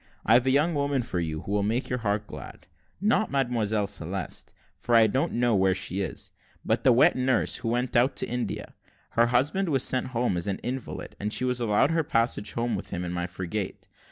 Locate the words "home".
10.07-10.37, 12.53-12.75